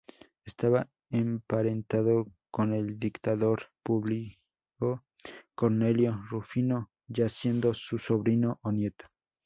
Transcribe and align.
Estaba 0.45 0.89
emparentado 1.11 2.25
con 2.49 2.73
el 2.73 2.97
dictador 2.97 3.67
Publio 3.83 4.35
Cornelio 5.53 6.23
Rufino, 6.31 6.89
ya 7.07 7.29
siendo 7.29 7.75
su 7.75 7.99
sobrino 7.99 8.59
o 8.63 8.71
nieto. 8.71 9.05